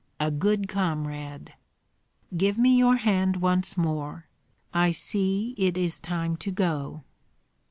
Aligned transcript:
A 0.19 0.31
good 0.31 0.67
comrade! 0.67 1.53
Give 2.35 2.57
me 2.57 2.75
your 2.75 2.95
hand 2.95 3.35
once 3.35 3.77
more. 3.77 4.25
I 4.73 4.89
see 4.89 5.53
it 5.59 5.77
is 5.77 5.99
time 5.99 6.37
to 6.37 6.49
go." 6.49 7.03